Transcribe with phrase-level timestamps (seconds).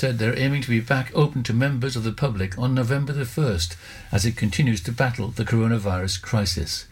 [0.00, 3.24] said they're aiming to be back open to members of the public on November the
[3.24, 3.76] 1st
[4.10, 6.86] as it continues to battle the coronavirus crisis.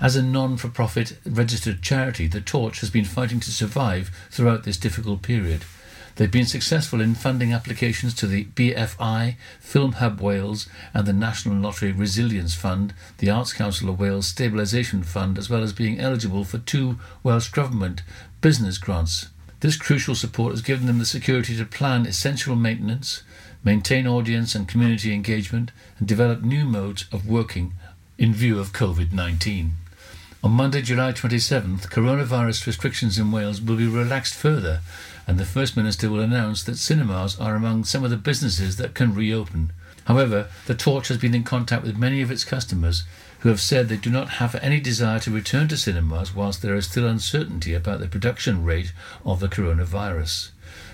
[0.00, 4.62] As a non for profit registered charity, The Torch has been fighting to survive throughout
[4.62, 5.64] this difficult period.
[6.14, 11.56] They've been successful in funding applications to the BFI, Film Hub Wales, and the National
[11.56, 16.44] Lottery Resilience Fund, the Arts Council of Wales Stabilisation Fund, as well as being eligible
[16.44, 18.02] for two Welsh Government
[18.40, 19.26] business grants.
[19.64, 23.22] This crucial support has given them the security to plan essential maintenance,
[23.64, 27.72] maintain audience and community engagement, and develop new modes of working
[28.18, 29.72] in view of COVID 19.
[30.42, 34.82] On Monday, July 27th, coronavirus restrictions in Wales will be relaxed further
[35.26, 38.92] and the First Minister will announce that cinemas are among some of the businesses that
[38.92, 39.72] can reopen.
[40.04, 43.04] However, the Torch has been in contact with many of its customers
[43.44, 46.74] who have said they do not have any desire to return to cinemas whilst there
[46.74, 48.90] is still uncertainty about the production rate
[49.22, 50.48] of the coronavirus.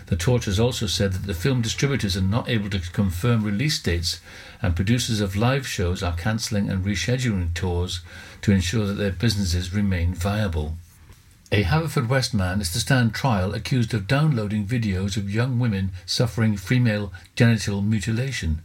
[0.07, 3.81] The Torch has also said that the film distributors are not able to confirm release
[3.81, 4.21] dates,
[4.61, 8.01] and producers of live shows are cancelling and rescheduling tours
[8.43, 10.77] to ensure that their businesses remain viable.
[11.53, 16.57] A Haverfordwest man is to stand trial accused of downloading videos of young women suffering
[16.57, 18.63] female genital mutilation.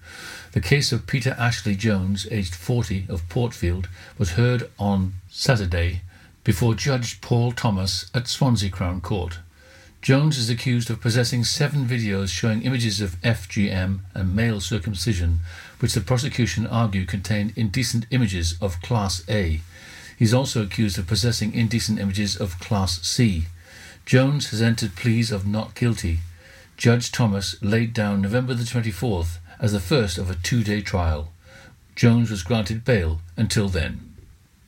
[0.51, 6.01] The case of Peter Ashley Jones, aged 40, of Portfield, was heard on Saturday
[6.43, 9.39] before Judge Paul Thomas at Swansea Crown Court.
[10.03, 15.39] Jones is accused of possessing seven videos showing images of FGM and male circumcision,
[15.79, 19.61] which the prosecution argue contained indecent images of Class A.
[20.17, 23.45] He's also accused of possessing indecent images of Class C.
[24.05, 26.19] Jones has entered pleas of not guilty.
[26.77, 31.31] Judge Thomas laid down November the 24th as the first of a two day trial.
[31.95, 34.15] Jones was granted bail until then.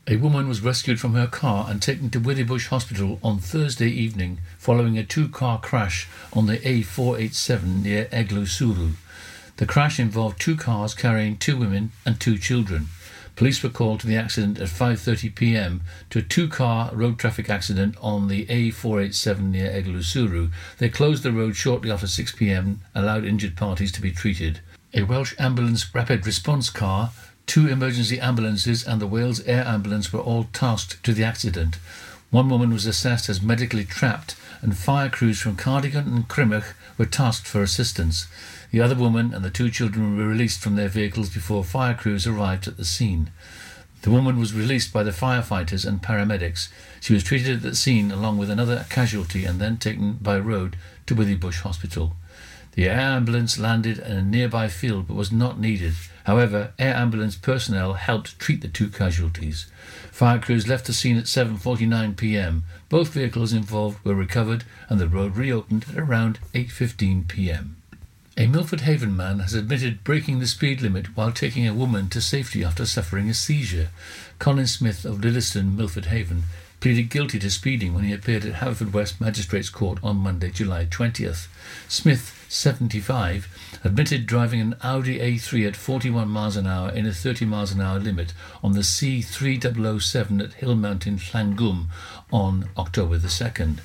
[0.09, 4.39] A woman was rescued from her car and taken to Withybush Hospital on Thursday evening
[4.57, 8.93] following a two car crash on the A487 near Eglwyswrw.
[9.57, 12.87] The crash involved two cars carrying two women and two children.
[13.37, 15.81] Police were called to the accident at 5:30 p.m.
[16.09, 20.51] to a two-car road traffic accident on the A487 near Eglwyswrw.
[20.79, 22.81] They closed the road shortly after 6 p.m.
[22.95, 24.61] and allowed injured parties to be treated.
[24.95, 27.11] A Welsh ambulance rapid response car,
[27.45, 31.77] two emergency ambulances and the Wales Air Ambulance were all tasked to the accident.
[32.31, 37.05] One woman was assessed as medically trapped and fire crews from Cardigan and Crymych were
[37.05, 38.25] tasked for assistance.
[38.71, 42.27] The other woman and the two children were released from their vehicles before fire crews
[42.27, 43.31] arrived at the scene.
[44.01, 46.67] The woman was released by the firefighters and paramedics.
[46.99, 50.75] She was treated at the scene along with another casualty and then taken by road
[51.05, 52.15] to Withybush Hospital.
[52.73, 55.93] The air ambulance landed in a nearby field but was not needed.
[56.25, 59.65] However, air ambulance personnel helped treat the two casualties.
[60.11, 62.65] Fire crews left the scene at 7:49 p.m.
[62.89, 67.76] Both vehicles involved were recovered and the road reopened at around 8:15 p.m.
[68.39, 72.21] A Milford Haven man has admitted breaking the speed limit while taking a woman to
[72.21, 73.89] safety after suffering a seizure.
[74.37, 76.43] Colin Smith of Liddeston, Milford Haven,
[76.79, 81.47] pleaded guilty to speeding when he appeared at Haverfordwest Magistrates Court on Monday, July 20th.
[81.87, 83.47] Smith, 75,
[83.83, 87.81] admitted driving an Audi A3 at 41 miles an hour in a 30 miles an
[87.81, 88.33] hour limit
[88.63, 91.87] on the C3007 at Hillmount in Llangwm
[92.31, 93.79] on October the 2nd.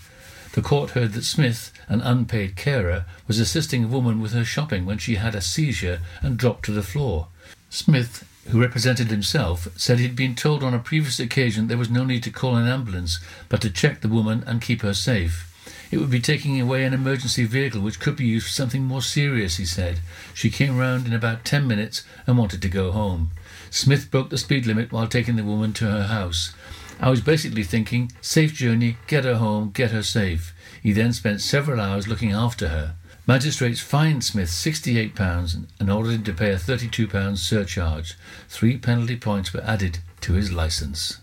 [0.52, 4.86] The court heard that Smith, an unpaid carer, was assisting a woman with her shopping
[4.86, 7.28] when she had a seizure and dropped to the floor.
[7.68, 12.04] Smith, who represented himself, said he'd been told on a previous occasion there was no
[12.04, 15.48] need to call an ambulance, but to check the woman and keep her safe.
[15.90, 19.02] It would be taking away an emergency vehicle which could be used for something more
[19.02, 20.00] serious, he said.
[20.32, 23.30] She came round in about ten minutes and wanted to go home.
[23.70, 26.54] Smith broke the speed limit while taking the woman to her house.
[26.98, 30.54] I was basically thinking, safe journey, get her home, get her safe.
[30.82, 32.96] He then spent several hours looking after her.
[33.24, 38.18] Magistrates fined Smith £68 and ordered him to pay a £32 surcharge.
[38.48, 41.20] Three penalty points were added to his licence.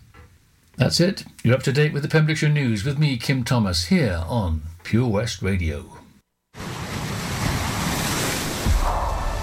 [0.78, 1.24] That's it.
[1.44, 5.08] You're up to date with the Pembrokeshire News with me, Kim Thomas, here on Pure
[5.08, 5.84] West Radio.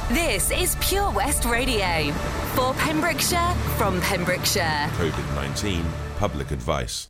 [0.10, 2.12] This is Pure West Radio
[2.56, 4.88] for Pembrokeshire from Pembrokeshire.
[4.94, 5.86] COVID 19
[6.18, 7.08] public advice.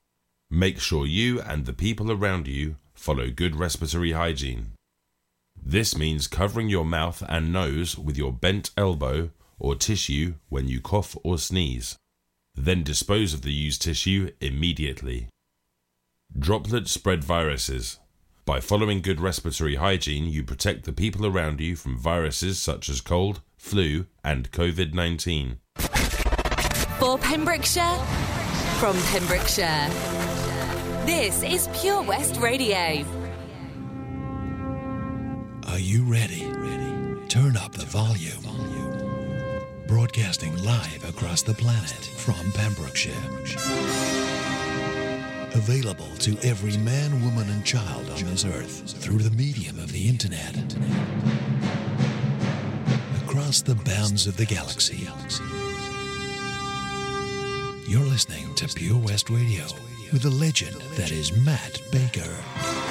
[0.49, 4.71] Make sure you and the people around you follow good respiratory hygiene.
[5.61, 10.81] This means covering your mouth and nose with your bent elbow or tissue when you
[10.81, 11.97] cough or sneeze.
[12.55, 15.27] Then dispose of the used tissue immediately.
[16.37, 17.99] Droplets spread viruses.
[18.45, 23.01] By following good respiratory hygiene, you protect the people around you from viruses such as
[23.01, 25.57] cold, flu, and COVID 19.
[26.99, 27.97] For Pembrokeshire,
[28.79, 29.89] from Pembrokeshire,
[31.07, 33.05] this is Pure West Radio.
[35.69, 36.41] Are you ready?
[37.29, 38.43] Turn up the volume.
[39.87, 43.13] Broadcasting live across the planet from Pembrokeshire.
[45.55, 50.09] Available to every man, woman, and child on this earth through the medium of the
[50.09, 50.75] internet.
[53.23, 55.07] Across the bounds of the galaxy.
[57.89, 59.63] You're listening to Pure West Radio
[60.11, 62.86] with the legend that is Matt Baker.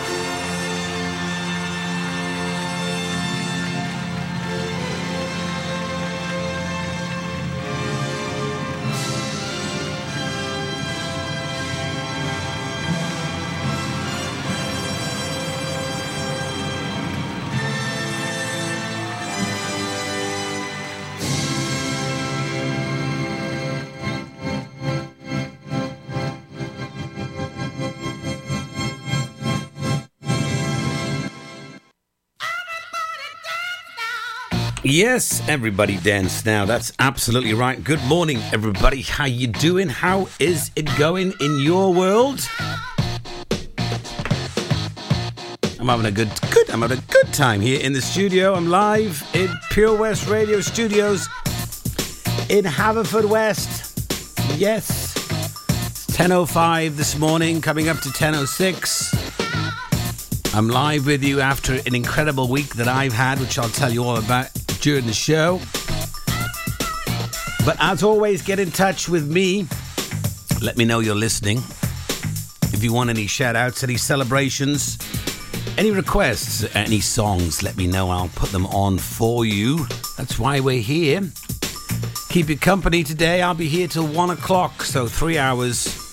[34.89, 36.65] Yes, everybody dance now.
[36.65, 37.83] That's absolutely right.
[37.83, 39.03] Good morning, everybody.
[39.03, 39.89] How you doing?
[39.89, 42.49] How is it going in your world?
[45.81, 46.71] I'm having a good, good.
[46.71, 48.55] I'm having a good time here in the studio.
[48.55, 51.27] I'm live in Pure West Radio Studios
[52.49, 54.57] in Haverfordwest.
[54.57, 55.17] Yes,
[55.91, 59.26] it's 10:05 this morning, coming up to 10:06.
[60.57, 64.03] I'm live with you after an incredible week that I've had, which I'll tell you
[64.03, 64.51] all about
[64.81, 65.61] during the show.
[67.67, 69.67] But as always, get in touch with me.
[70.63, 71.59] Let me know you're listening.
[72.73, 74.97] If you want any shout outs, any celebrations,
[75.77, 78.09] any requests, any songs, let me know.
[78.09, 79.87] I'll put them on for you.
[80.17, 81.21] That's why we're here.
[82.31, 83.43] Keep you company today.
[83.43, 86.06] I'll be here till one o'clock, so three hours.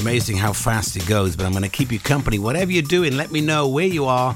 [0.00, 2.38] Amazing how fast it goes, but I'm going to keep you company.
[2.38, 4.34] Whatever you're doing, let me know where you are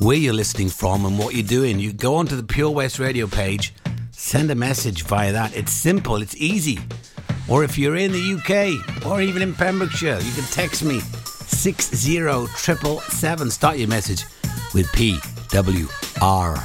[0.00, 1.78] where you're listening from and what you're doing.
[1.78, 3.74] You go onto the Pure West Radio page,
[4.12, 5.54] send a message via that.
[5.54, 6.78] It's simple, it's easy.
[7.48, 13.50] Or if you're in the UK or even in Pembrokeshire, you can text me 60777.
[13.50, 14.24] Start your message
[14.72, 16.56] with PWR.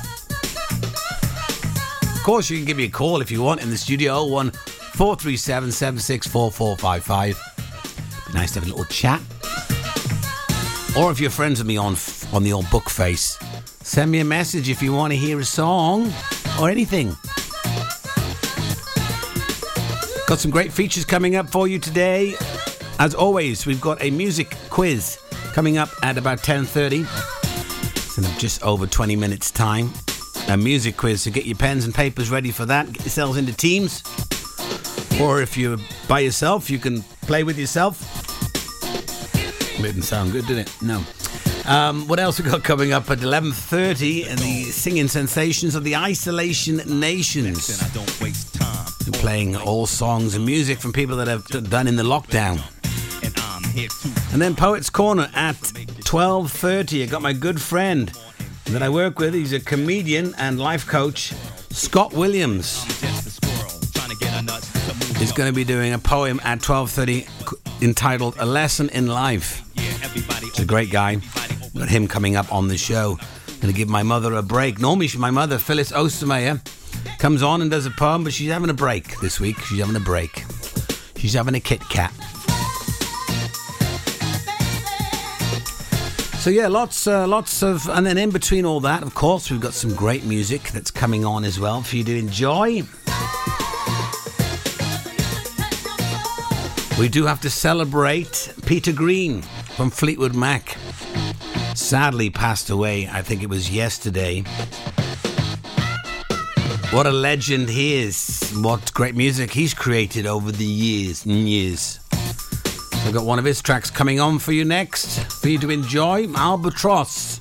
[2.15, 4.51] Of course, you can give me a call if you want in the studio 01
[4.51, 7.54] 437 764455.
[8.35, 9.21] Nice to have a little chat.
[10.97, 11.95] Or if you're friends with me on
[12.33, 13.39] on the old book face,
[13.81, 16.13] send me a message if you want to hear a song
[16.59, 17.15] or anything.
[20.27, 22.35] Got some great features coming up for you today.
[22.99, 25.17] As always, we've got a music quiz
[25.53, 27.07] coming up at about 10:30.
[27.95, 29.93] It's in just over 20 minutes time.
[30.49, 32.91] A music quiz, so get your pens and papers ready for that.
[32.91, 34.03] Get yourselves into teams.
[35.21, 35.77] Or if you're
[36.09, 38.24] by yourself, you can play with yourself
[39.85, 40.81] didn't sound good, did it?
[40.81, 41.03] No.
[41.67, 45.95] Um, what else we got coming up at 11.30 and the singing sensations of the
[45.95, 47.81] Isolation Nations.
[49.05, 52.61] We're playing all songs and music from people that have done in the lockdown.
[54.33, 57.03] And then Poets Corner at 12.30.
[57.03, 58.11] I got my good friend
[58.65, 59.33] that I work with.
[59.33, 61.33] He's a comedian and life coach,
[61.69, 62.83] Scott Williams.
[65.17, 69.64] He's going to be doing a poem at 12.30 entitled A Lesson in Life.
[70.13, 71.17] He's a great guy.
[71.77, 73.17] Got him coming up on the show.
[73.61, 74.79] To give my mother a break.
[74.79, 76.61] Normally, my mother, Phyllis Ostermeyer,
[77.17, 79.57] comes on and does a poem, but she's having a break this week.
[79.61, 80.43] She's having a break.
[81.17, 82.13] She's having a Kit Kat.
[86.37, 89.59] So yeah, lots, uh, lots of, and then in between all that, of course, we've
[89.59, 92.83] got some great music that's coming on as well for you to enjoy.
[96.99, 99.43] We do have to celebrate Peter Green
[99.75, 100.77] from Fleetwood Mac.
[101.75, 104.43] Sadly passed away, I think it was yesterday.
[106.91, 108.53] What a legend he is.
[108.61, 111.99] What great music he's created over the years and years.
[112.13, 116.27] I've got one of his tracks coming on for you next, for you to enjoy
[116.33, 117.39] Albatross.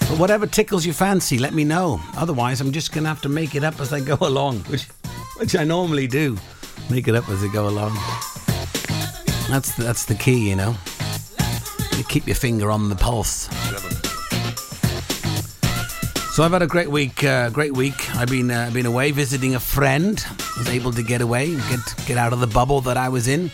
[0.00, 2.00] But whatever tickles your fancy, let me know.
[2.16, 4.84] Otherwise, I'm just going to have to make it up as I go along, which,
[5.38, 6.36] which I normally do
[6.90, 7.96] make it up as I go along.
[9.48, 10.74] That's the, that's the key, you know.
[11.96, 13.48] You keep your finger on the pulse.
[16.34, 17.24] So I've had a great week.
[17.24, 18.14] Uh, great week.
[18.14, 20.22] I've been uh, been away visiting a friend.
[20.58, 23.50] Was able to get away, get get out of the bubble that I was in,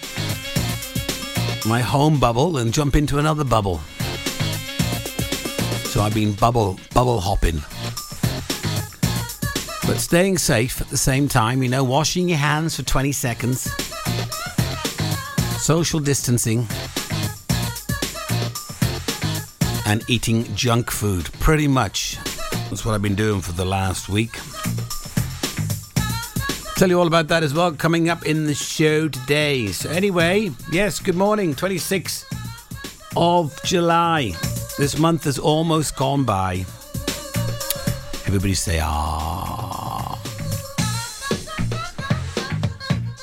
[1.66, 3.78] my home bubble, and jump into another bubble.
[5.84, 7.62] So I've been bubble bubble hopping
[9.92, 13.70] but staying safe at the same time, you know, washing your hands for 20 seconds,
[15.62, 16.66] social distancing.
[19.92, 21.30] and eating junk food.
[21.40, 22.16] Pretty much.
[22.70, 24.32] That's what I've been doing for the last week.
[26.76, 29.66] Tell you all about that as well coming up in the show today.
[29.68, 32.24] So, anyway, yes, good morning, 26th
[33.16, 34.32] of July.
[34.78, 36.64] This month has almost gone by.
[38.26, 39.61] Everybody say, ah.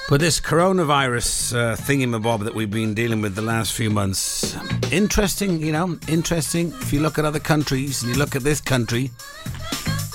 [0.09, 4.57] But this coronavirus uh, thingamabob that we've been dealing with the last few months,
[4.91, 6.73] interesting, you know, interesting.
[6.81, 9.11] If you look at other countries and you look at this country,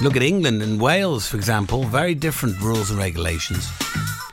[0.01, 3.71] look at England and Wales, for example, very different rules and regulations.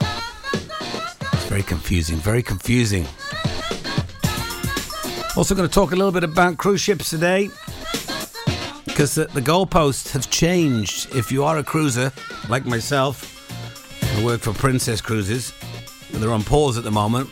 [0.01, 3.05] It's very confusing, very confusing.
[5.37, 7.51] Also, going to talk a little bit about cruise ships today
[8.85, 11.15] because the, the goalposts have changed.
[11.15, 12.11] If you are a cruiser
[12.49, 13.30] like myself,
[14.21, 15.51] I work for Princess Cruises.
[16.11, 17.27] They're on pause at the moment.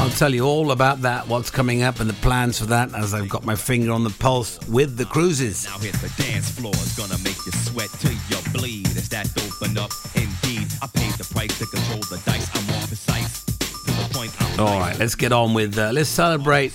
[0.00, 3.14] I'll tell you all about that, what's coming up, and the plans for that as
[3.14, 5.64] I've got my finger on the pulse with the cruises.
[5.66, 8.88] Now hit the dance floor, it's gonna make you sweat till you bleed.
[8.88, 9.92] Is that open up?
[10.16, 12.50] Indeed, I paid the price to control the dice.
[12.56, 13.44] I'm more precise.
[13.44, 15.78] To the point I'm All right, let's get on with.
[15.78, 16.72] Uh, let's celebrate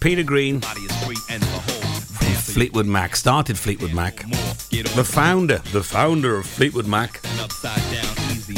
[0.00, 1.84] Peter Green Body is free and behold.
[1.84, 3.14] from Fleetwood Mac.
[3.14, 4.26] Started Fleetwood Mac.
[4.26, 7.20] More, get on The founder, the founder of Fleetwood Mac.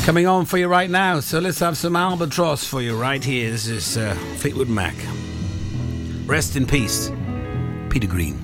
[0.04, 1.20] Coming on for you right now.
[1.20, 3.50] So let's have some albatross for you right here.
[3.50, 4.94] This is uh, Fleetwood Mac.
[6.26, 7.10] Rest in peace,
[7.88, 8.43] Peter Green.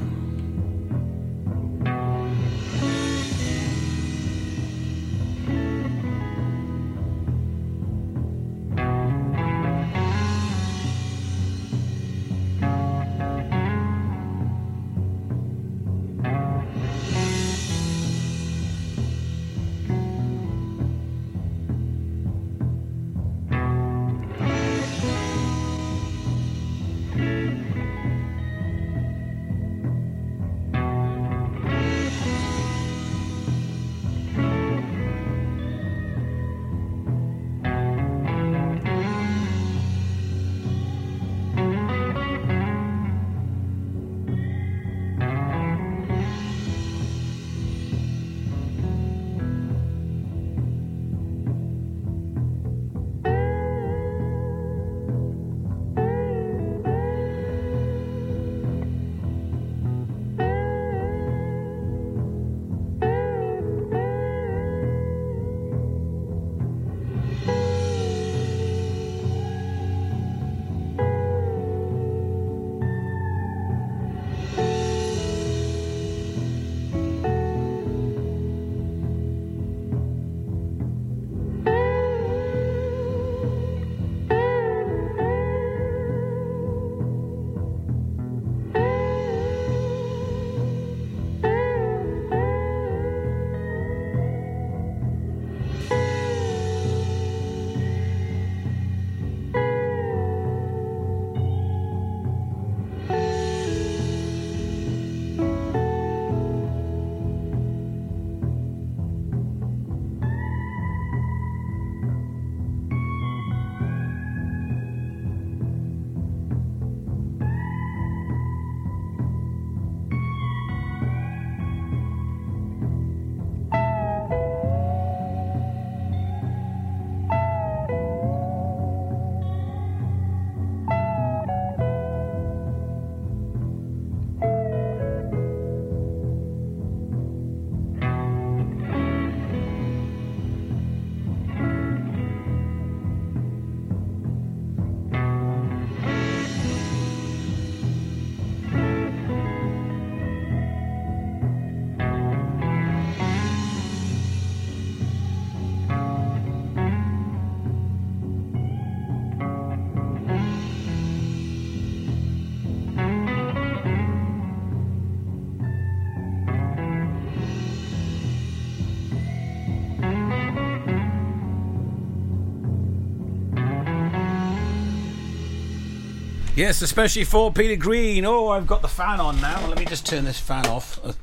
[176.60, 178.26] Yes, especially for Peter Green.
[178.26, 179.66] Oh, I've got the fan on now.
[179.66, 181.00] Let me just turn this fan off.
[181.02, 181.14] Uh,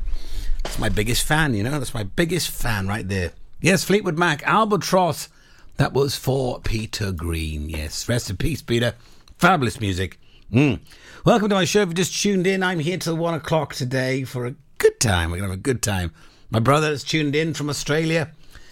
[0.64, 1.78] That's my biggest fan, you know.
[1.78, 3.34] That's my biggest fan right there.
[3.62, 5.30] Yes, Fleetwood Mac, Albatross.
[5.76, 7.70] That was for Peter Green.
[7.70, 8.96] Yes, rest in peace, Peter.
[9.38, 10.20] Fabulous music.
[10.52, 10.80] Mm.
[11.24, 11.84] Welcome to my show.
[11.84, 15.30] If you just tuned in, I'm here till one o'clock today for a good time.
[15.30, 16.14] We're gonna have a good time.
[16.50, 18.32] My brother is tuned in from Australia.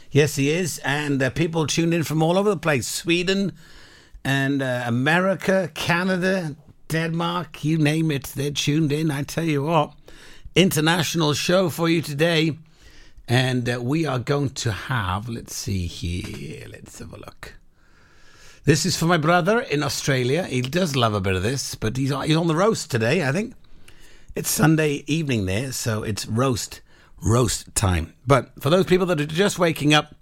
[0.09, 3.53] Yes, he is, and uh, people tuned in from all over the place: Sweden
[4.25, 6.55] and uh, America, Canada,
[6.89, 9.11] Denmark, you name it, they're tuned in.
[9.11, 9.93] I tell you what,
[10.55, 12.57] international show for you today.
[13.27, 17.53] And uh, we are going to have, let's see here, let's have a look.
[18.65, 20.43] This is for my brother in Australia.
[20.43, 23.27] He does love a bit of this, but he's on, he's on the roast today,
[23.27, 23.53] I think.
[24.35, 26.81] It's Sunday evening there, so it's roast,
[27.21, 28.13] roast time.
[28.25, 30.15] But for those people that are just waking up,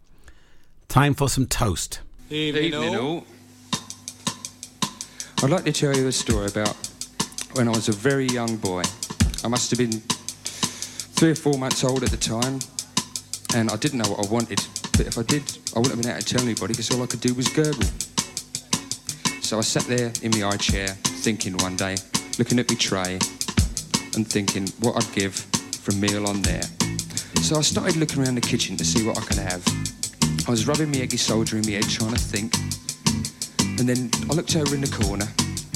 [0.88, 2.02] time for some toast.
[2.30, 3.26] Evening, all.
[5.44, 6.74] I'd like to tell you a story about
[7.56, 8.82] when I was a very young boy.
[9.44, 12.60] I must have been three or four months old at the time,
[13.54, 14.62] and I didn't know what I wanted.
[14.94, 15.44] But if I did,
[15.76, 17.84] I wouldn't have been able to tell anybody because all I could do was gurgle.
[19.42, 21.98] So I sat there in my high chair, thinking one day,
[22.40, 23.20] looking at my tray,
[24.16, 26.64] and thinking what I'd give for a meal on there.
[27.44, 29.62] So I started looking around the kitchen to see what I could have.
[30.48, 32.54] I was rubbing my eggy soldier in my head, trying to think.
[33.80, 35.28] And then I looked over in the corner,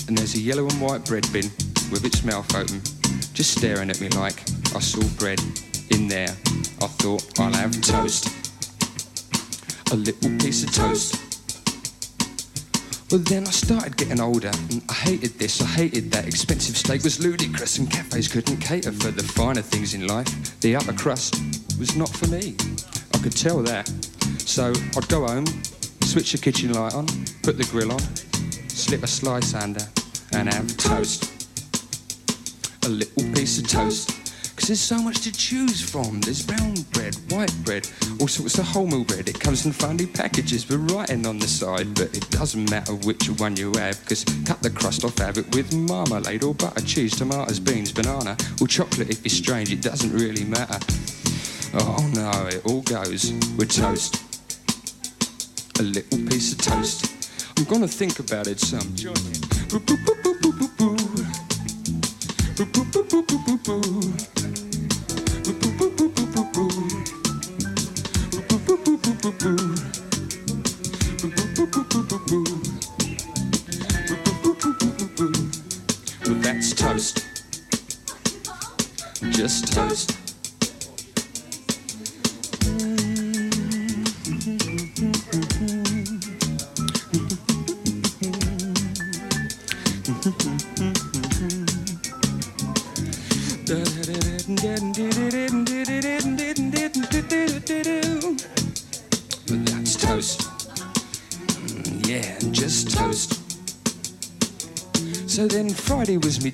[0.07, 1.45] and there's a yellow and white bread bin
[1.91, 2.81] with its mouth open,
[3.33, 4.39] just staring at me like
[4.75, 5.41] I saw bread
[5.89, 6.29] in there.
[6.79, 8.29] I thought I'll have toast,
[9.91, 11.15] a little piece of toast.
[13.11, 16.27] Well, then I started getting older, and I hated this, I hated that.
[16.27, 20.59] Expensive steak was ludicrous, and cafes couldn't cater for the finer things in life.
[20.61, 21.35] The upper crust
[21.79, 22.55] was not for me.
[23.13, 23.87] I could tell that.
[24.39, 25.45] So I'd go home,
[26.07, 27.05] switch the kitchen light on,
[27.43, 27.99] put the grill on,
[28.69, 29.83] slip a slice under,
[30.31, 31.33] and have toast.
[32.85, 34.11] A little piece of toast.
[34.55, 36.21] Cause there's so much to choose from.
[36.21, 37.89] There's brown bread, white bread,
[38.21, 39.27] all sorts of wholemeal bread.
[39.27, 43.29] It comes in funny packages with writing on the side, but it doesn't matter which
[43.39, 44.03] one you have.
[44.05, 48.37] Cause cut the crust off, have it with marmalade or butter, cheese, tomatoes, beans, banana,
[48.61, 49.73] or chocolate if it's strange.
[49.73, 50.79] It doesn't really matter.
[51.73, 54.26] Oh no, it all goes with toast.
[55.79, 57.05] A little piece of toast.
[57.57, 58.95] I'm gonna think about it some.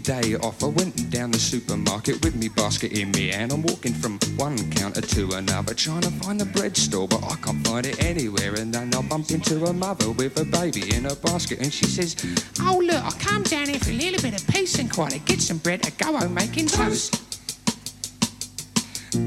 [0.04, 0.64] Day off.
[0.64, 3.52] I went down the supermarket with me basket in me hand.
[3.54, 7.36] I'm walking from one counter to another, trying to find the bread store, but I
[7.36, 8.56] can't find it anywhere.
[8.56, 11.86] And then I bump into a mother with a baby in a basket, and she
[11.86, 12.16] says,
[12.60, 15.20] Oh, look, I come down here for a little bit of peace and quiet to
[15.20, 17.34] get some bread to go home making toast.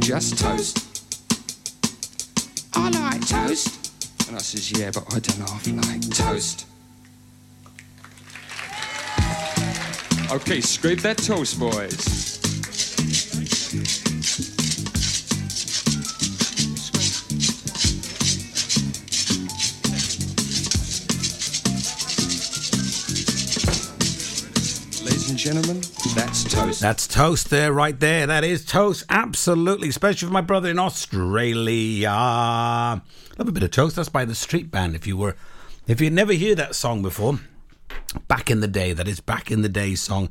[0.01, 0.79] "Just toast."
[2.75, 3.93] I like toast.
[4.27, 6.67] And I says, "Yeah, but I don't half like toast."
[10.29, 12.37] Okay, scrape that toast, boys.
[25.03, 25.81] Ladies and gentlemen,
[26.15, 26.81] that's toast.
[26.81, 28.27] That's toast there, right there.
[28.27, 29.05] That is toast.
[29.09, 29.89] Absolutely.
[29.89, 32.11] Especially for my brother in Australia.
[32.11, 33.03] Love
[33.39, 33.97] a bit of toast.
[33.97, 34.97] That's by the Street Band.
[34.97, 35.37] If you were,
[35.87, 37.39] if you never hear that song before,
[38.29, 40.31] back in the day, that is back in the day song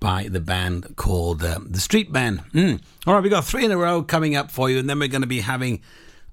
[0.00, 2.40] by the band called uh, the Street Band.
[2.52, 2.80] Mm.
[3.06, 5.08] All right, we got three in a row coming up for you, and then we're
[5.08, 5.80] going to be having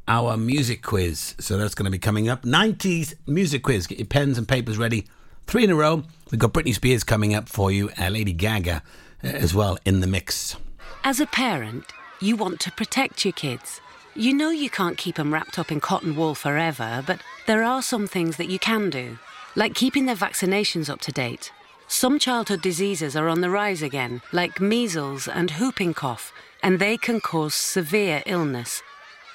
[0.08, 1.36] our music quiz.
[1.40, 2.44] So that's going to be coming up.
[2.44, 3.86] 90s music quiz.
[3.86, 5.06] Get your pens and papers ready.
[5.46, 6.04] Three in a row.
[6.32, 8.82] We've got Britney Spears coming up for you, and Lady Gaga
[9.24, 10.56] uh, as well in the mix.
[11.04, 11.86] As a parent,
[12.20, 13.82] you want to protect your kids.
[14.16, 17.82] You know you can't keep them wrapped up in cotton wool forever, but there are
[17.82, 19.18] some things that you can do,
[19.60, 21.52] like keeping their vaccinations up to date.
[21.90, 26.32] Some childhood diseases are on the rise again, like measles and whooping cough,
[26.64, 28.82] and they can cause severe illness.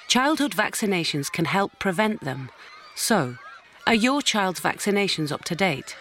[0.07, 2.49] Childhood vaccinations can help prevent them.
[2.95, 3.37] So,
[3.85, 5.95] are your child's vaccinations up to date?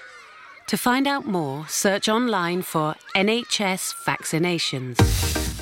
[0.69, 5.44] To find out more, search online for NHS vaccinations.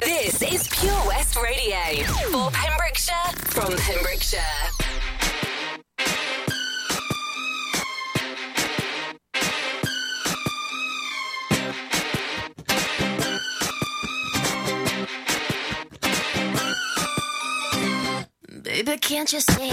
[0.00, 1.76] This is Pure West Radio
[2.30, 3.14] for Pembrokeshire
[3.48, 4.40] from Pembrokeshire.
[18.62, 19.72] Baby, can't you see?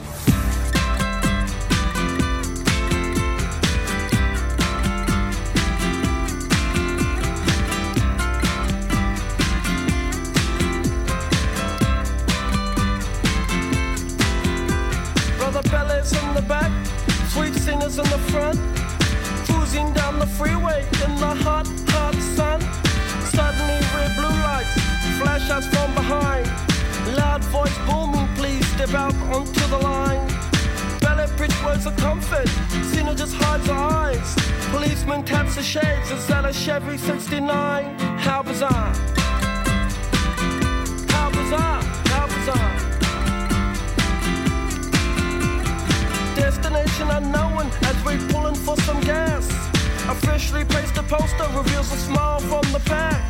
[51.41, 53.21] the reveals a smile from the pack.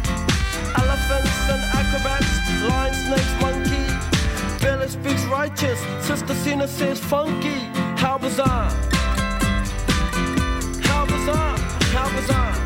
[0.78, 2.32] Elephants and acrobats,
[2.68, 3.86] lion, snakes, monkey.
[4.60, 7.60] Village speaks righteous, Sister Zina says funky.
[8.04, 8.70] How bizarre!
[10.90, 11.58] How bizarre!
[11.96, 12.61] How bizarre!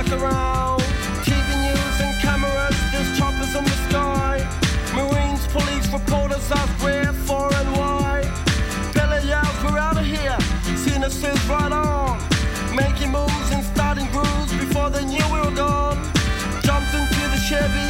[0.00, 0.80] Stuck around.
[1.24, 4.38] TV news and cameras, there's choppers in the sky.
[4.94, 8.22] Marines, police, reporters ask where, for, and why.
[8.94, 10.38] Billy yells, we're out of here.
[10.76, 12.18] Zina says right on.
[12.74, 16.02] Making moves and starting grooves before they knew we were gone.
[16.62, 17.88] Jumped into the Chevy,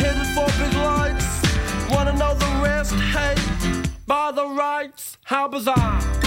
[0.00, 1.42] headed for big lights.
[1.90, 2.94] Wanna know the rest?
[3.12, 3.34] Hey,
[4.06, 6.23] by the rights, how bizarre.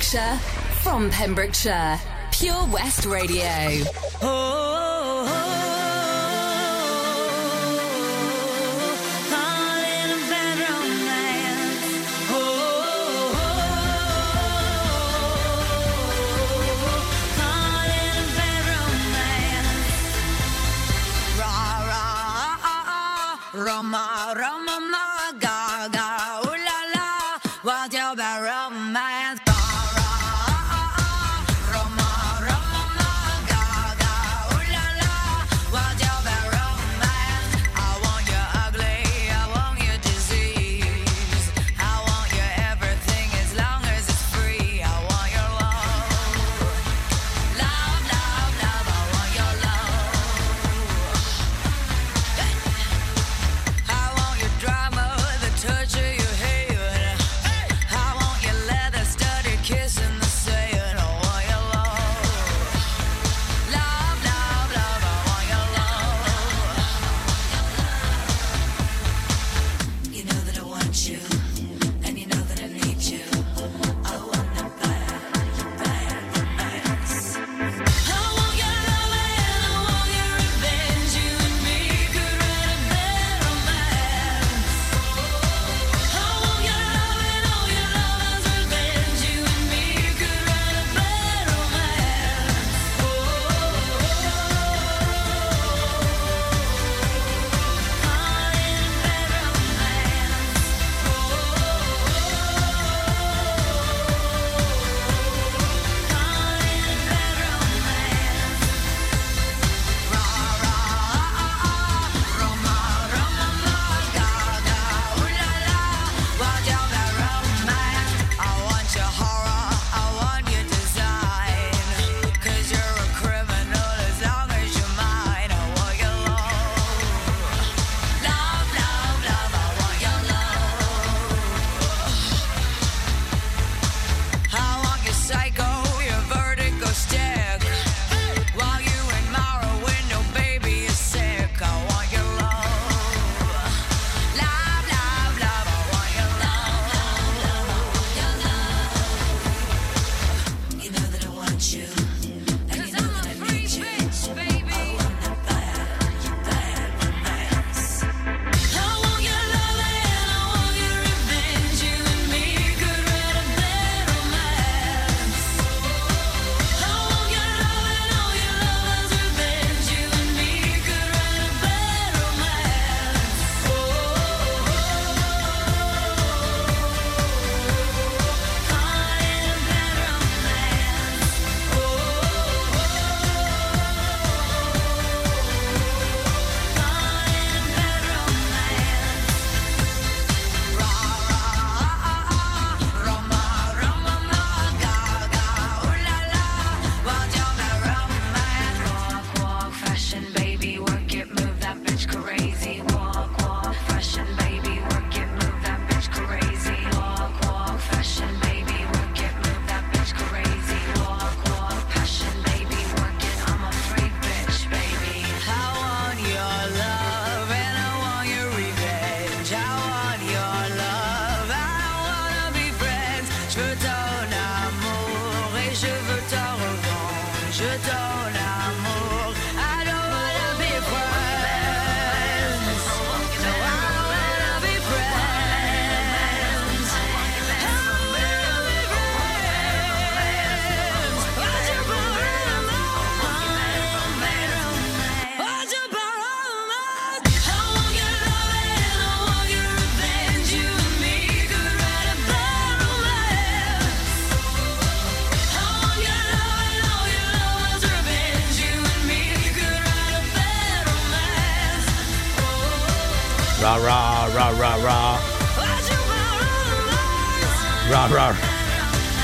[0.00, 0.38] Pembrokeshire,
[0.82, 2.00] from Pembrokeshire,
[2.32, 3.84] Pure West Radio.
[4.22, 4.69] Roma,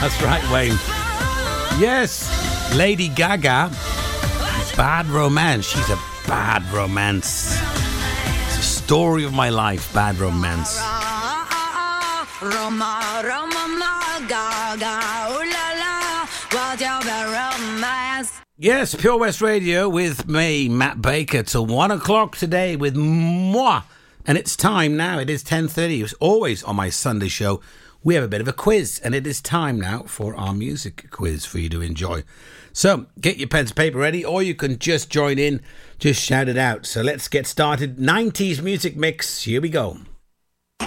[0.07, 0.79] That's right, Wayne.
[1.81, 2.31] Yes,
[2.77, 3.73] Lady Gaga.
[4.77, 5.67] Bad romance.
[5.67, 7.59] She's a bad romance.
[8.47, 10.79] It's the story of my life, bad romance.
[12.41, 18.33] Roma, Roma, ma, ga, ga, ooh la la, what's romance?
[18.59, 23.83] Yes, Pure West Radio with me, Matt Baker, till one o'clock today with moi.
[24.25, 25.19] And it's time now.
[25.19, 26.01] It is ten thirty.
[26.01, 27.61] It's always on my Sunday show.
[28.07, 31.11] We have a bit of a quiz, and it is time now for our music
[31.11, 32.23] quiz for you to enjoy.
[32.73, 35.61] So get your pens and paper ready, or you can just join in,
[35.99, 36.87] just shout it out.
[36.87, 37.97] So let's get started.
[37.97, 39.43] 90s music mix.
[39.43, 39.99] Here we go.
[40.79, 40.87] The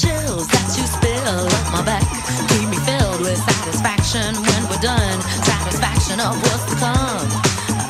[0.00, 2.08] chills that you spill up my back
[2.48, 5.20] keep me filled with satisfaction when we're done.
[5.44, 7.28] Satisfaction of what's to come.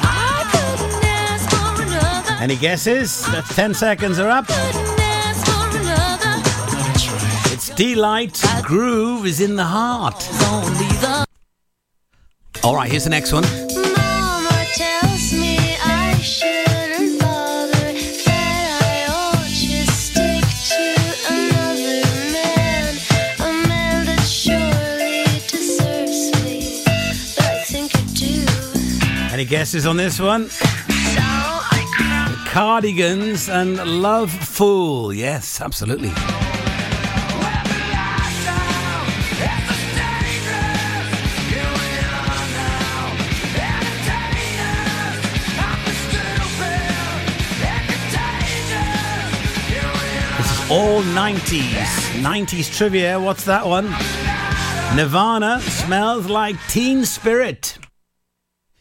[0.03, 2.43] I couldn't ask for another.
[2.43, 3.25] Any guesses?
[3.27, 4.98] That's 10 seconds are up.
[7.79, 8.43] Deee-Lite.
[8.65, 10.29] Groove is in the heart.
[12.65, 13.45] All right, here's the next one.
[13.45, 17.93] mama tells me I shouldn't bother.
[18.25, 20.83] That I ought to stick to
[21.31, 22.97] another man,
[23.39, 26.83] a man that surely deserves me.
[27.37, 29.33] But I think I do.
[29.33, 30.51] Any guesses on this one?
[30.51, 31.23] So
[32.45, 35.15] Cardigans and Love Fool.
[35.15, 36.13] Yes, absolutely.
[50.71, 52.21] All 90s.
[52.23, 53.19] 90s trivia.
[53.19, 53.87] What's that one?
[54.97, 57.79] Nirvana smells like Teen Spirit.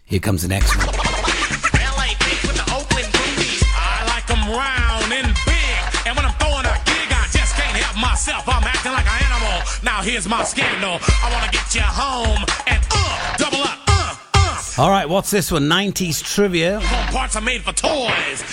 [0.04, 0.86] Here comes the next one.
[0.88, 3.64] LA big with the Oakland booties.
[3.68, 6.08] I like 'em round and big.
[6.08, 8.44] And when I'm throwing a gig, I just can't help myself.
[8.48, 9.62] I'm acting like an animal.
[9.84, 11.00] Now here's my scandal.
[11.24, 13.80] I wanna get you home and uh, double up.
[13.88, 14.82] Uh, uh.
[14.82, 15.64] All right, what's this one?
[15.70, 16.80] 90s trivia.
[17.12, 18.44] Parts are made for toys.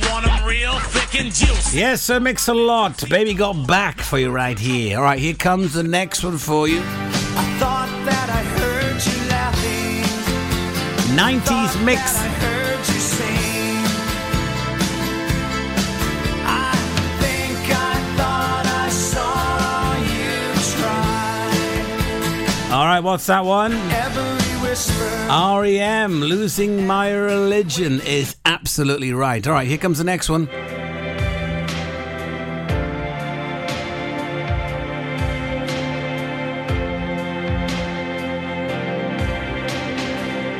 [0.00, 1.78] I want 'em real thick and juicy.
[1.78, 3.08] Yes, Sir Mix-a-Lot.
[3.08, 4.98] Baby got back for you right here.
[4.98, 6.80] All right, here comes the next one for you.
[6.80, 10.04] I Thought that I heard you laughing.
[11.16, 12.00] 90s mix.
[12.16, 13.84] I heard you sing.
[16.46, 16.72] I
[17.20, 20.36] think I thought I saw you
[22.70, 22.76] try.
[22.76, 23.72] All right, what's that one?
[23.72, 24.37] Every whisper.
[25.28, 29.44] REM, Losing My Religion is absolutely right.
[29.46, 30.48] All right, here comes the next one.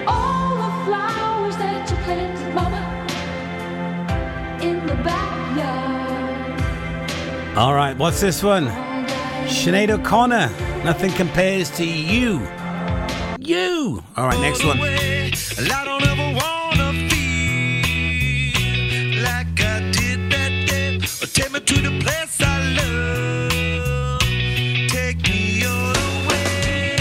[0.08, 2.82] All the flowers that you planted, Mama,
[4.60, 6.60] in the backyard.
[7.56, 8.66] All right, what's this one?
[9.46, 10.50] Sinead O'Connor,
[10.84, 12.57] Nothing Compares to You.
[13.48, 14.04] You.
[14.14, 14.78] All right, next one.
[14.78, 18.52] I don't ever wanna feel
[19.22, 20.98] like I did that day.
[21.32, 24.20] Take me to the place I love.
[24.90, 26.94] Take me all the way.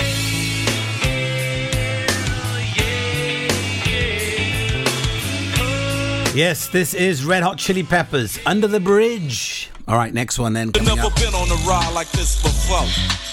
[6.33, 9.56] Yes, this is Red Hot Chili Peppers, Under the Bridge.
[9.87, 10.71] All right, next one then.
[10.83, 11.15] Never up.
[11.15, 12.83] been on a ride like this before.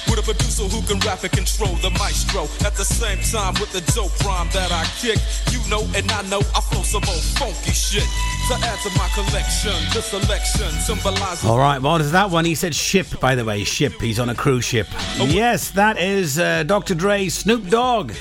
[0.08, 2.42] With a producer who can rap and control the maestro.
[2.64, 5.18] At the same time, with the dope rhyme that I kick.
[5.50, 8.06] You know, and I know I flow some old funky shit.
[8.46, 11.44] To add to my collection, this selection symbolizes.
[11.44, 12.44] All right, what is that one?
[12.44, 14.00] He said ship, by the way, ship.
[14.00, 14.86] He's on a cruise ship.
[15.16, 16.94] Yes, that is uh, Dr.
[16.94, 18.12] Dre, Snoop Dogg.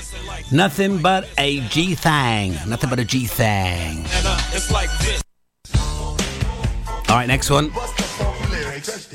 [0.50, 2.56] Nothing but a G thang.
[2.66, 4.04] Nothing but a G thang.
[4.08, 5.22] Uh, it's like this.
[7.08, 7.70] All right, next one.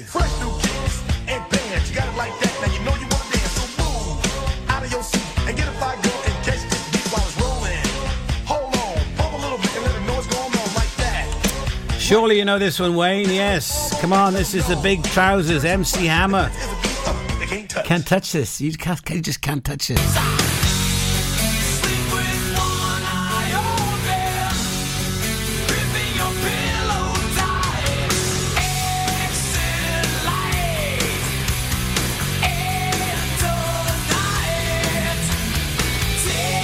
[0.05, 1.89] Fresh new kicks and bands.
[1.89, 2.53] You got it like that.
[2.61, 3.51] Now you know you want to dance.
[3.51, 7.25] So move out of your seat and get a girl and catch this beat while
[7.27, 7.83] it's rolling.
[8.45, 11.27] Hold on, pump a little bit and let them know what's going on like that.
[11.99, 13.29] Surely you know this one, Wayne.
[13.29, 13.99] Yes.
[13.99, 16.49] Come on, this is the Big Trousers, MC Hammer.
[17.83, 18.61] Can't touch this.
[18.61, 20.38] You, can't, you just can't touch this.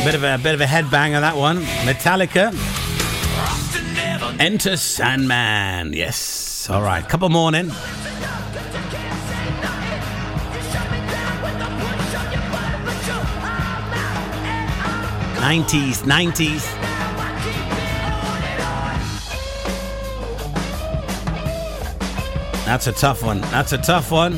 [0.05, 1.63] Bit of a bit of a headbanger that one.
[1.83, 2.53] Metallica.
[4.39, 5.93] Enter Sandman.
[5.93, 6.69] Yes.
[6.69, 7.03] All right.
[7.09, 7.69] Couple morning.
[15.41, 16.63] Nineties, nineties.
[22.63, 23.41] That's a tough one.
[23.41, 24.37] That's a tough one.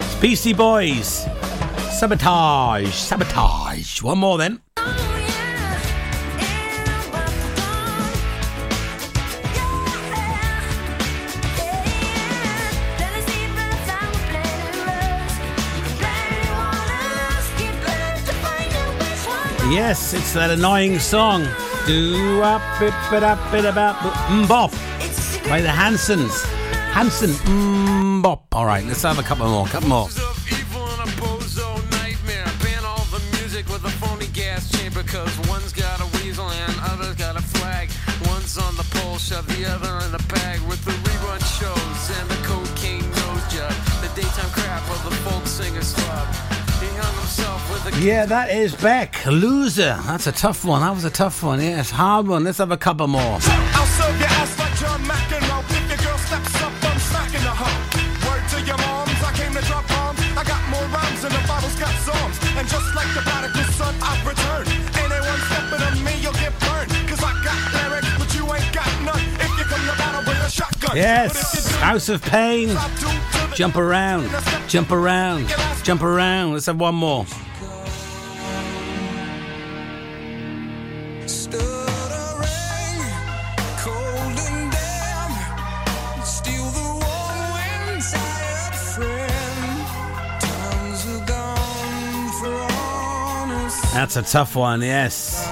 [0.00, 1.24] It's Beastie Boys.
[2.00, 2.92] Sabotage.
[2.92, 3.65] Sabotage.
[4.02, 4.60] One more then.
[19.68, 21.42] Yes, it's that annoying song.
[21.86, 23.96] Do up it it up it about
[24.28, 26.44] mbop mm, by the Hansons.
[26.92, 28.40] Hanson mm, mbop.
[28.52, 29.66] All right, let's have a couple more.
[29.66, 30.25] Couple more.
[39.26, 43.72] Shove the other in the bag With the rerun shows and the cocaine nose job
[44.00, 46.28] The daytime crap of the folk singer's club
[46.78, 49.26] He hung himself with a Yeah, that is Beck.
[49.26, 49.98] Loser.
[50.06, 50.82] That's a tough one.
[50.82, 51.60] That was a tough one.
[51.60, 52.44] Yes, hard one.
[52.44, 53.40] Let's have a couple more.
[70.96, 72.74] Yes, House of Pain.
[73.54, 74.30] Jump around,
[74.66, 75.46] jump around,
[75.82, 76.54] jump around.
[76.54, 77.26] Let's have one more.
[81.26, 83.02] Stood a ring,
[83.76, 86.24] cold and damp.
[86.24, 89.78] Steal the warm wind, tired friend.
[90.40, 93.92] Times are gone for honest.
[93.92, 95.46] That's a tough one, yes.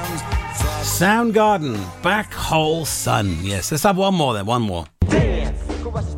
[0.98, 3.40] Soundgarden, Black Hole Sun.
[3.42, 4.86] Yes, let's have one more then, one more.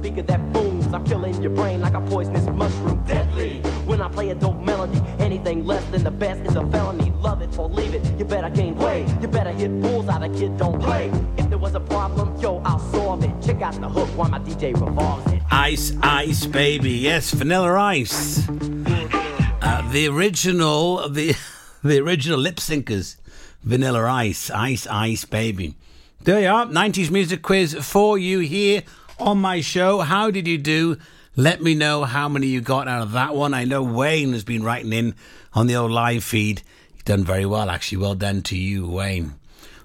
[0.07, 0.87] Speaker that booms.
[0.95, 3.03] I'm killing your brain like a poisonous mushroom.
[3.09, 3.59] Deadly.
[3.87, 7.11] When I play a dope melody, anything less than the best is a felony.
[7.11, 8.05] Love it or leave it.
[8.17, 9.09] You better gain weight.
[9.21, 10.23] You better hit bulls out.
[10.23, 11.11] A kid don't play.
[11.37, 13.33] If there was a problem, yo, I'll solve it.
[13.45, 15.43] Check out the hook while my DJ revolves it.
[15.51, 16.93] Ice Ice Baby.
[16.93, 18.49] Yes, Vanilla Ice.
[18.49, 21.35] Uh, the original, the
[21.83, 23.17] the original lip syncers.
[23.65, 25.75] Vanilla Ice, Ice Ice Baby.
[26.21, 28.85] There you are, 90s music quiz for you here
[29.19, 30.01] on my show.
[30.01, 30.99] How did you do?
[31.35, 33.53] Let me know how many you got out of that one.
[33.53, 35.15] I know Wayne has been writing in
[35.53, 36.63] on the old live feed.
[36.95, 37.99] You've done very well, actually.
[37.99, 39.35] Well done to you, Wayne.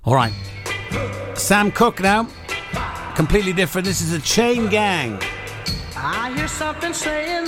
[0.05, 0.34] All right.
[1.36, 2.27] Sam Cooke now.
[3.15, 3.86] Completely different.
[3.86, 5.21] This is a chain gang.
[5.95, 7.47] I hear something saying.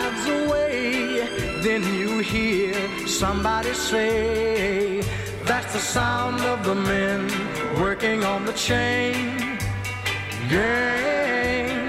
[1.61, 2.73] Then you hear
[3.07, 5.01] somebody say,
[5.43, 7.29] That's the sound of the men
[7.79, 9.59] working on the chain
[10.49, 11.87] gang.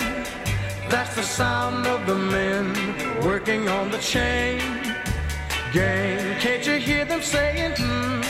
[0.90, 2.66] That's the sound of the men
[3.24, 4.60] working on the chain
[5.72, 6.38] gang.
[6.38, 8.20] Can't you hear them saying, hmm,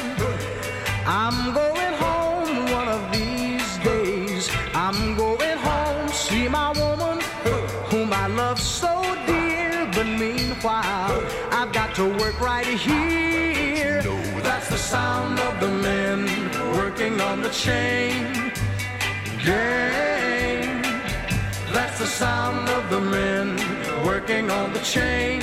[1.05, 4.49] I'm going home one of these days.
[4.75, 7.19] I'm going home, see my woman
[7.91, 8.92] whom I love so
[10.63, 14.01] meanwhile, I've got to work right here.
[14.43, 16.27] That's the sound of the men
[16.77, 18.53] working on the chain
[19.45, 20.83] gang.
[21.73, 23.57] That's the sound of the men
[24.07, 25.41] working on the chain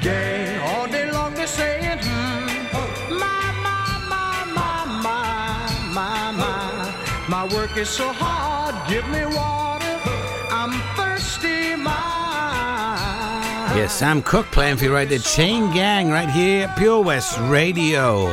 [0.00, 0.58] gang.
[0.70, 7.28] All day long they're saying, hmm, my, my, my, my, my, my, my.
[7.28, 9.98] My work is so hard, give me water.
[10.50, 12.37] I'm thirsty, my.
[13.78, 15.20] Yes, Sam Cooke playing for you right there.
[15.20, 18.26] Chain Gang right here, at Pure West Radio.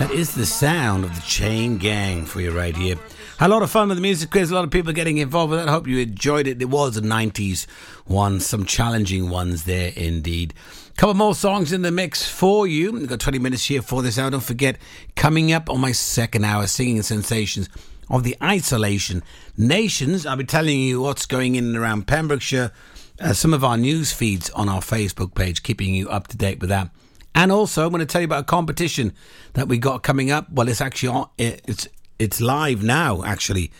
[0.00, 2.96] That is the sound of the Chain Gang for you right here.
[3.38, 4.50] Had a lot of fun with the music quiz.
[4.50, 5.68] A lot of people getting involved with it.
[5.68, 6.60] I hope you enjoyed it.
[6.60, 7.66] It was a 90s
[8.06, 8.40] one.
[8.40, 10.52] Some challenging ones there indeed.
[10.96, 12.90] Couple more songs in the mix for you.
[12.90, 14.30] We've got 20 minutes here for this hour.
[14.30, 14.78] Don't forget,
[15.14, 17.68] coming up on my second hour, singing sensations
[18.10, 19.22] of the Isolation
[19.56, 20.26] Nations.
[20.26, 22.72] I'll be telling you what's going in and around Pembrokeshire.
[23.20, 26.60] Uh, some of our news feeds on our Facebook page, keeping you up to date
[26.60, 26.90] with that.
[27.34, 29.12] And also, I'm going to tell you about a competition
[29.54, 30.50] that we got coming up.
[30.50, 31.88] Well, it's actually on, it's
[32.18, 33.70] it's live now, actually,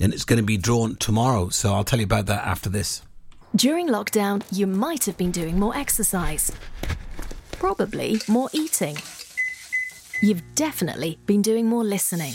[0.00, 1.48] and it's going to be drawn tomorrow.
[1.48, 3.02] So I'll tell you about that after this.
[3.54, 6.50] During lockdown, you might have been doing more exercise.
[7.52, 8.96] Probably more eating.
[10.20, 12.34] You've definitely been doing more listening.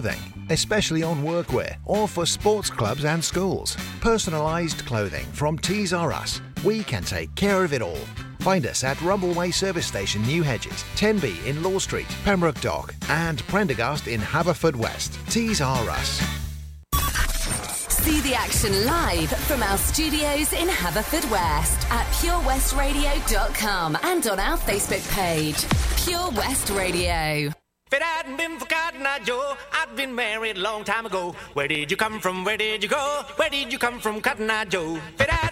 [0.49, 3.75] especially on workwear or for sports clubs and schools.
[3.99, 6.41] Personalised clothing from Tees R Us.
[6.63, 8.03] We can take care of it all.
[8.39, 13.39] Find us at Rumbleway Service Station, New Hedges, 10B in Law Street, Pembroke Dock, and
[13.47, 15.17] Prendergast in Haverfordwest.
[15.29, 16.21] Tees R Us.
[18.01, 25.07] See the action live from our studios in Haverfordwest at purewestradio.com and on our Facebook
[25.13, 25.63] page,
[26.03, 27.51] Pure West Radio.
[27.91, 31.35] If it hadn't been for Cotton Eye Joe, I'd been married long time ago.
[31.51, 32.45] Where did you come from?
[32.45, 33.23] Where did you go?
[33.35, 34.95] Where did you come from, Cotton Eye Joe?
[34.95, 35.50] If it hadn't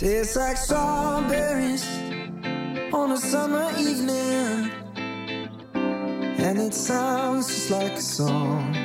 [0.00, 1.86] Tastes like strawberries
[2.90, 4.70] on a summer evening,
[5.74, 8.79] and it sounds just like a song.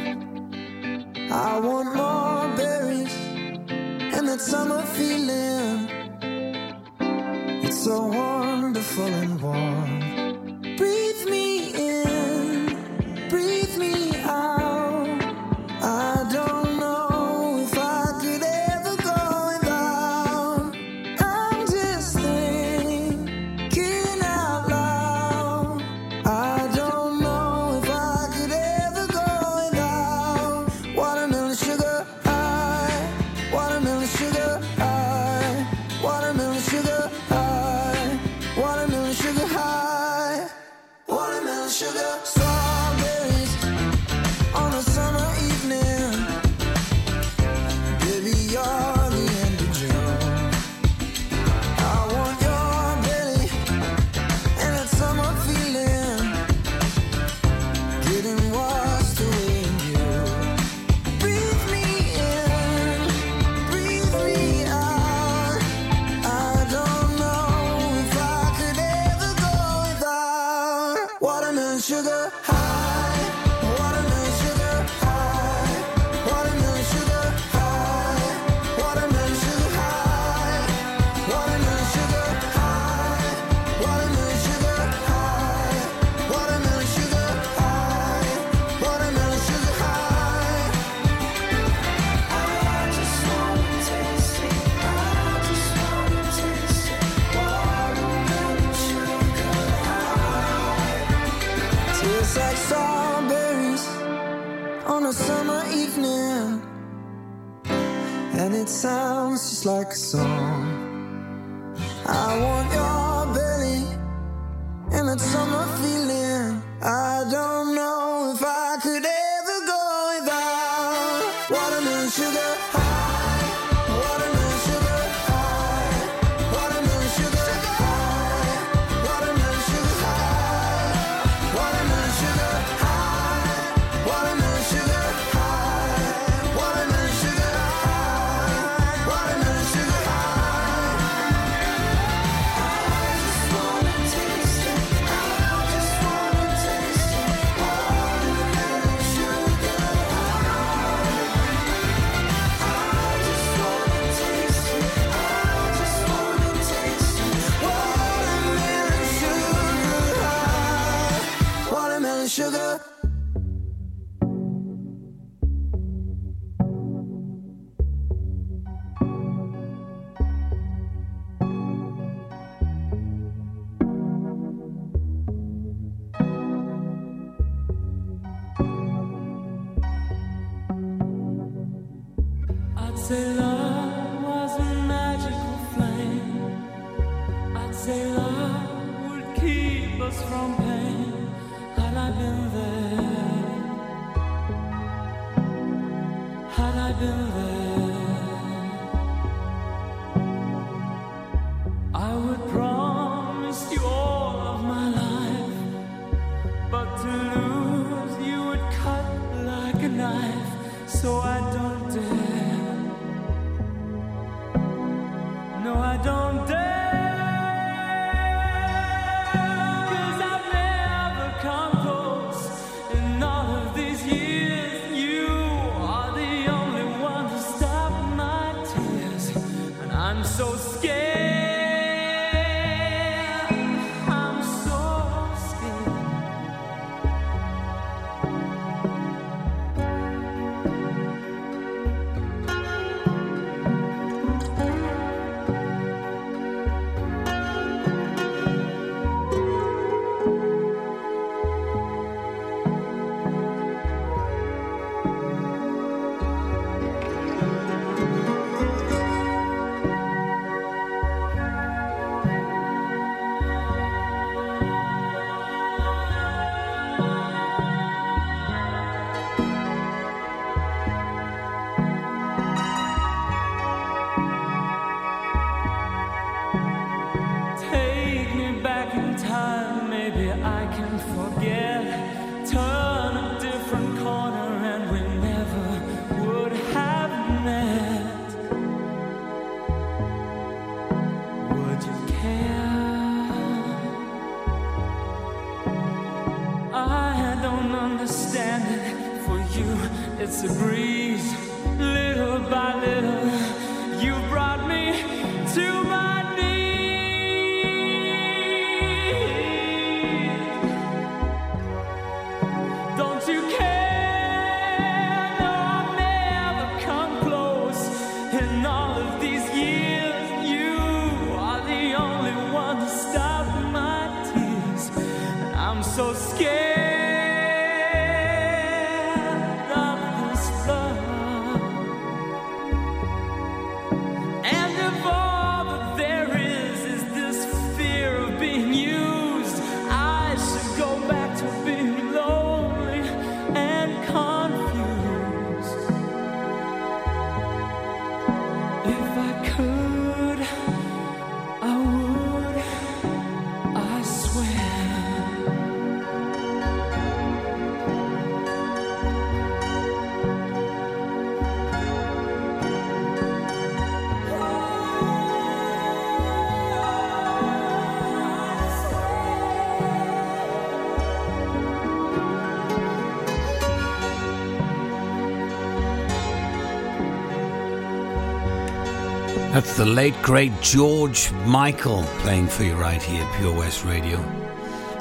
[379.55, 384.17] That's the late, great George Michael playing for you right here, Pure West Radio.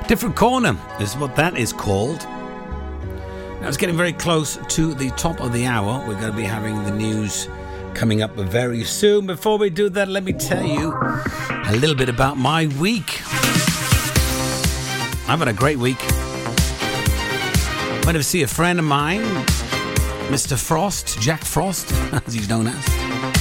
[0.07, 2.23] Different Corner is what that is called.
[3.61, 5.99] Now it's getting very close to the top of the hour.
[6.07, 7.49] We're going to be having the news
[7.95, 9.27] coming up very soon.
[9.27, 13.23] Before we do that, let me tell you a little bit about my week.
[15.29, 15.99] I've had a great week.
[16.01, 19.23] I went to see a friend of mine,
[20.31, 20.57] Mr.
[20.57, 23.34] Frost, Jack Frost, as he's known as.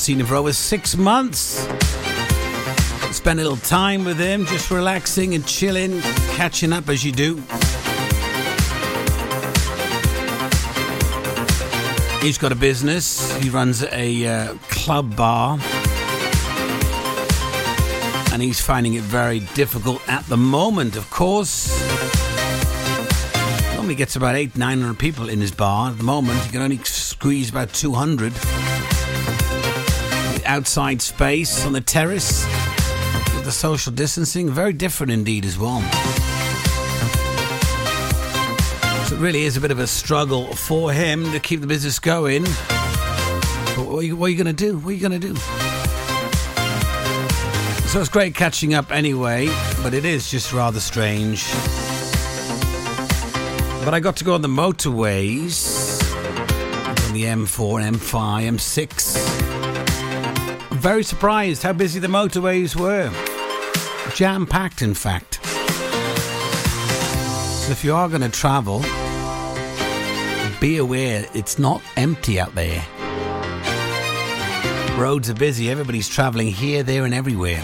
[0.00, 1.68] Seen him for over six months.
[3.12, 6.00] Spent a little time with him, just relaxing and chilling,
[6.36, 7.36] catching up as you do.
[12.22, 13.30] He's got a business.
[13.42, 15.58] He runs a uh, club bar.
[18.32, 21.68] And he's finding it very difficult at the moment, of course.
[23.74, 25.90] Normally gets about eight, nine hundred people in his bar.
[25.90, 28.32] At the moment, he can only squeeze about 200
[30.50, 32.44] outside space on the terrace
[33.36, 34.50] with the social distancing.
[34.50, 35.80] Very different indeed as well.
[39.06, 42.00] So it really is a bit of a struggle for him to keep the business
[42.00, 42.42] going.
[42.42, 44.76] But what are you, what are you going to do?
[44.78, 45.36] What are you going to do?
[47.86, 49.46] So it's great catching up anyway,
[49.84, 51.44] but it is just rather strange.
[53.84, 56.02] But I got to go on the motorways,
[57.06, 59.29] on the M4, M5, M6.
[60.80, 63.12] Very surprised how busy the motorways were.
[64.14, 65.44] Jam packed, in fact.
[67.64, 68.80] So if you are going to travel,
[70.58, 72.82] be aware it's not empty out there.
[74.98, 77.60] Roads are busy, everybody's traveling here, there, and everywhere.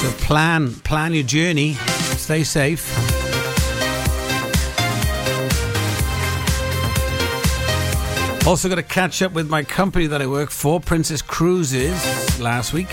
[0.00, 1.74] So plan plan your journey.
[1.74, 2.99] Stay safe.
[8.50, 12.72] Also got to catch up with my company that I work for, Princess Cruises, last
[12.72, 12.88] week.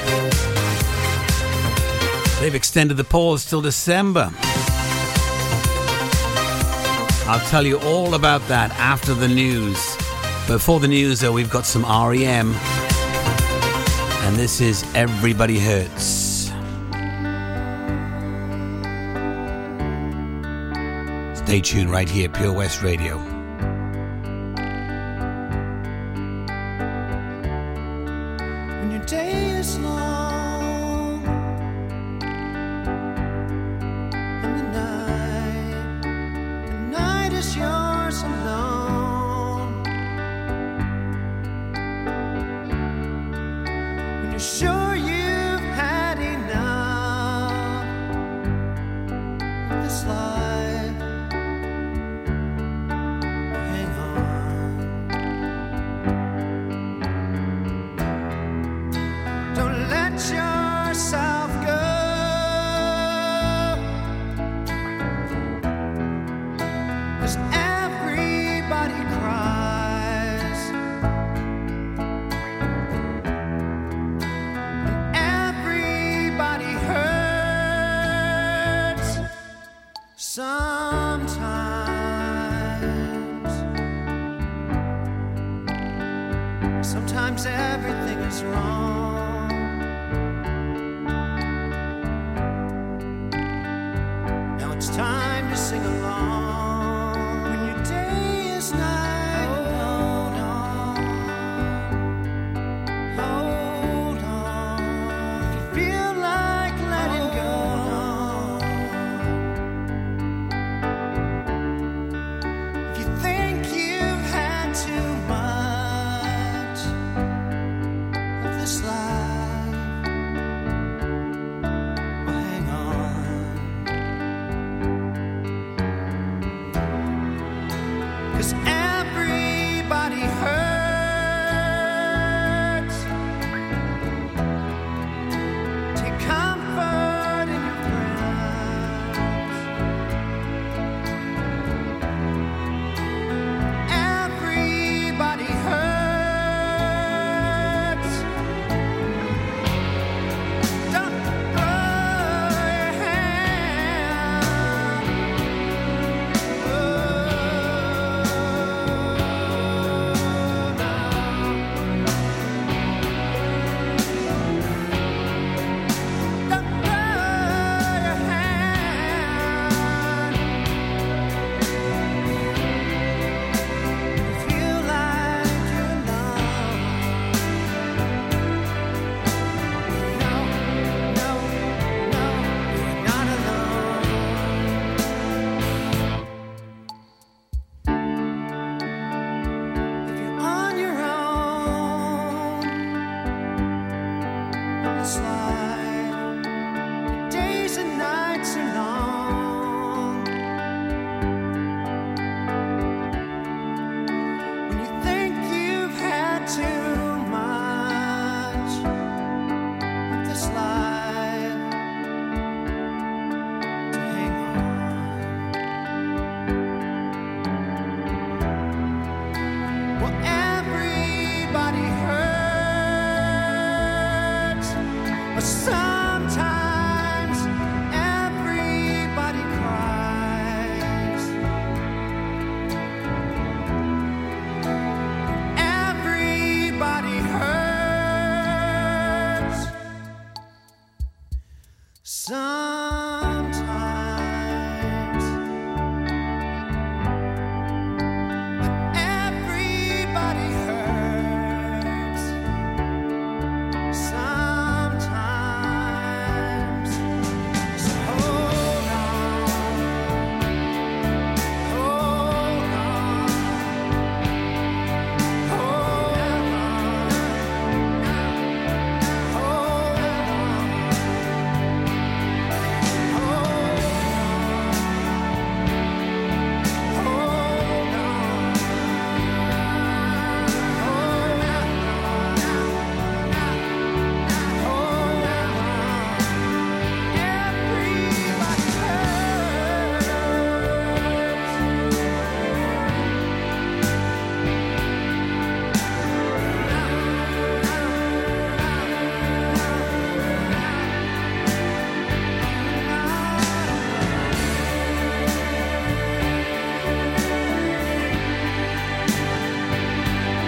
[2.40, 4.30] They've extended the pause till December.
[7.26, 9.98] I'll tell you all about that after the news.
[10.46, 12.54] Before the news, though, we've got some REM.
[12.54, 16.52] And this is Everybody Hurts.
[21.40, 23.37] Stay tuned right here, Pure West Radio.
[86.88, 89.17] Sometimes everything is wrong.